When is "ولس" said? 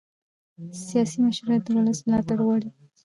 1.77-1.99